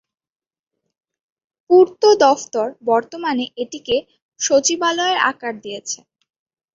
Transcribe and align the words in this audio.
পূর্ত 1.69 2.01
দফতর 2.23 2.67
বর্তমানে 2.83 3.45
এটিকে 3.63 3.95
সচিবালয়ের 4.39 5.19
আকার 5.31 5.53
দিয়েছে। 5.63 5.99